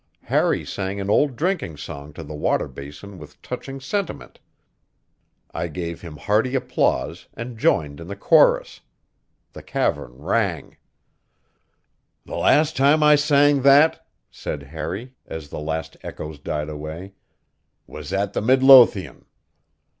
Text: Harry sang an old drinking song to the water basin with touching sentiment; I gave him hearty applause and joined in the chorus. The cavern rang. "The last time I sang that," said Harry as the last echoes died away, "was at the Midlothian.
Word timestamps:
Harry 0.23 0.65
sang 0.65 0.99
an 0.99 1.11
old 1.11 1.35
drinking 1.35 1.77
song 1.77 2.11
to 2.11 2.23
the 2.23 2.33
water 2.33 2.67
basin 2.67 3.19
with 3.19 3.39
touching 3.43 3.79
sentiment; 3.79 4.39
I 5.51 5.67
gave 5.67 6.01
him 6.01 6.17
hearty 6.17 6.55
applause 6.55 7.27
and 7.35 7.55
joined 7.55 7.99
in 7.99 8.07
the 8.07 8.15
chorus. 8.15 8.79
The 9.53 9.61
cavern 9.61 10.13
rang. 10.17 10.77
"The 12.25 12.35
last 12.35 12.75
time 12.75 13.03
I 13.03 13.15
sang 13.15 13.61
that," 13.61 14.03
said 14.31 14.63
Harry 14.63 15.13
as 15.27 15.49
the 15.49 15.59
last 15.59 15.95
echoes 16.01 16.39
died 16.39 16.69
away, 16.69 17.13
"was 17.85 18.11
at 18.11 18.33
the 18.33 18.41
Midlothian. 18.41 19.25